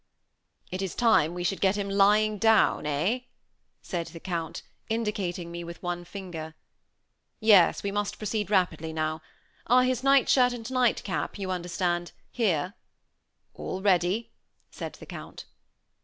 "It 0.71 0.81
is 0.81 0.95
time 0.95 1.35
we 1.35 1.43
should 1.43 1.61
get 1.61 1.75
him 1.75 1.87
lying 1.87 2.39
down, 2.39 2.87
eh," 2.87 3.19
said 3.83 4.07
the 4.07 4.19
Count, 4.19 4.63
indicating 4.89 5.51
me 5.51 5.63
with 5.63 5.83
one 5.83 6.05
finger. 6.05 6.55
"Yes, 7.39 7.83
we 7.83 7.91
must 7.91 8.17
proceed 8.17 8.49
rapidly 8.49 8.93
now. 8.93 9.21
Are 9.67 9.83
his 9.83 10.03
night 10.03 10.27
shirt 10.27 10.53
and 10.53 10.67
night 10.71 11.03
cap 11.03 11.37
you 11.37 11.51
understand 11.51 12.13
here?" 12.31 12.73
"All 13.53 13.79
ready," 13.83 14.31
said 14.71 14.93
the 14.93 15.05
Count. 15.05 15.45